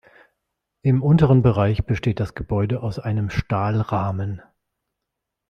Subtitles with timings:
[0.81, 4.41] Im unteren Bereich besteht das Gebäude aus einem Stahlrahmen.